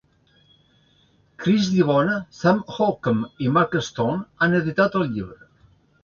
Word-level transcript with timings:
Chris 1.41 1.67
DiBona, 1.73 2.15
Sam 2.37 2.63
Ockman 2.85 3.19
i 3.47 3.51
Mark 3.57 3.77
Stone 3.89 4.23
han 4.47 4.61
editat 4.61 4.97
el 5.01 5.05
llibre. 5.13 5.39